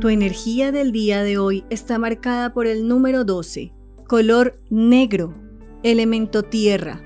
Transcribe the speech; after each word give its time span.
Tu 0.00 0.08
energía 0.10 0.70
del 0.70 0.92
día 0.92 1.24
de 1.24 1.38
hoy 1.38 1.64
está 1.70 1.98
marcada 1.98 2.54
por 2.54 2.68
el 2.68 2.86
número 2.86 3.24
12, 3.24 3.72
color 4.06 4.60
negro, 4.70 5.34
elemento 5.82 6.44
tierra, 6.44 7.02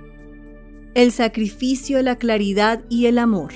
el 0.95 1.11
sacrificio, 1.11 2.03
la 2.03 2.17
claridad 2.17 2.85
y 2.91 3.07
el 3.07 3.17
amor. 3.17 3.53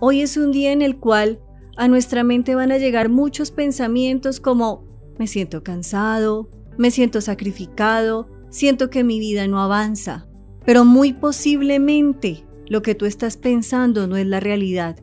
Hoy 0.00 0.20
es 0.20 0.36
un 0.36 0.50
día 0.50 0.72
en 0.72 0.82
el 0.82 0.96
cual 0.96 1.38
a 1.76 1.86
nuestra 1.86 2.24
mente 2.24 2.56
van 2.56 2.72
a 2.72 2.78
llegar 2.78 3.08
muchos 3.08 3.52
pensamientos 3.52 4.40
como 4.40 4.84
me 5.16 5.28
siento 5.28 5.62
cansado, 5.62 6.50
me 6.76 6.90
siento 6.90 7.20
sacrificado, 7.20 8.28
siento 8.50 8.90
que 8.90 9.04
mi 9.04 9.20
vida 9.20 9.46
no 9.46 9.60
avanza, 9.60 10.26
pero 10.66 10.84
muy 10.84 11.12
posiblemente 11.12 12.44
lo 12.66 12.82
que 12.82 12.96
tú 12.96 13.06
estás 13.06 13.36
pensando 13.36 14.08
no 14.08 14.16
es 14.16 14.26
la 14.26 14.40
realidad. 14.40 14.96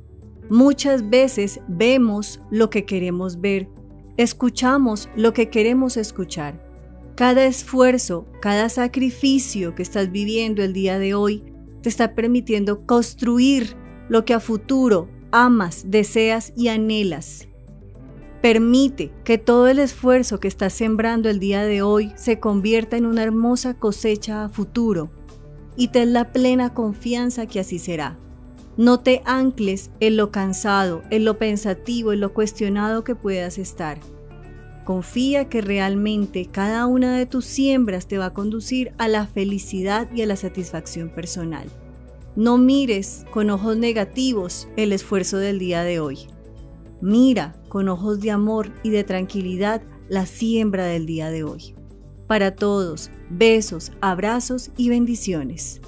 Muchas 0.51 1.09
veces 1.09 1.61
vemos 1.69 2.41
lo 2.51 2.69
que 2.69 2.83
queremos 2.83 3.39
ver, 3.39 3.69
escuchamos 4.17 5.07
lo 5.15 5.31
que 5.31 5.49
queremos 5.49 5.95
escuchar. 5.95 6.61
Cada 7.15 7.45
esfuerzo, 7.45 8.27
cada 8.41 8.67
sacrificio 8.67 9.75
que 9.75 9.81
estás 9.81 10.11
viviendo 10.11 10.61
el 10.61 10.73
día 10.73 10.99
de 10.99 11.13
hoy 11.13 11.45
te 11.81 11.87
está 11.87 12.15
permitiendo 12.15 12.85
construir 12.85 13.77
lo 14.09 14.25
que 14.25 14.33
a 14.33 14.41
futuro 14.41 15.07
amas, 15.31 15.85
deseas 15.87 16.51
y 16.57 16.67
anhelas. 16.67 17.47
Permite 18.41 19.13
que 19.23 19.37
todo 19.37 19.69
el 19.69 19.79
esfuerzo 19.79 20.41
que 20.41 20.49
estás 20.49 20.73
sembrando 20.73 21.29
el 21.29 21.39
día 21.39 21.63
de 21.63 21.81
hoy 21.81 22.11
se 22.17 22.41
convierta 22.41 22.97
en 22.97 23.05
una 23.05 23.23
hermosa 23.23 23.75
cosecha 23.75 24.43
a 24.43 24.49
futuro 24.49 25.11
y 25.77 25.87
ten 25.87 26.11
la 26.11 26.33
plena 26.33 26.73
confianza 26.73 27.45
que 27.45 27.61
así 27.61 27.79
será. 27.79 28.17
No 28.77 28.99
te 29.01 29.21
ancles 29.25 29.91
en 29.99 30.17
lo 30.17 30.31
cansado, 30.31 31.03
en 31.09 31.25
lo 31.25 31.37
pensativo, 31.37 32.13
en 32.13 32.21
lo 32.21 32.33
cuestionado 32.33 33.03
que 33.03 33.15
puedas 33.15 33.57
estar. 33.57 33.99
Confía 34.85 35.49
que 35.49 35.61
realmente 35.61 36.47
cada 36.47 36.85
una 36.85 37.17
de 37.17 37.25
tus 37.25 37.45
siembras 37.45 38.07
te 38.07 38.17
va 38.17 38.27
a 38.27 38.33
conducir 38.33 38.93
a 38.97 39.07
la 39.07 39.27
felicidad 39.27 40.11
y 40.13 40.21
a 40.21 40.25
la 40.25 40.35
satisfacción 40.35 41.09
personal. 41.09 41.69
No 42.35 42.57
mires 42.57 43.25
con 43.31 43.49
ojos 43.49 43.77
negativos 43.77 44.69
el 44.77 44.93
esfuerzo 44.93 45.37
del 45.37 45.59
día 45.59 45.83
de 45.83 45.99
hoy. 45.99 46.19
Mira 47.01 47.55
con 47.67 47.89
ojos 47.89 48.21
de 48.21 48.31
amor 48.31 48.71
y 48.83 48.89
de 48.89 49.03
tranquilidad 49.03 49.81
la 50.07 50.25
siembra 50.25 50.85
del 50.85 51.05
día 51.05 51.29
de 51.29 51.43
hoy. 51.43 51.75
Para 52.27 52.55
todos, 52.55 53.11
besos, 53.29 53.91
abrazos 53.99 54.71
y 54.77 54.89
bendiciones. 54.89 55.81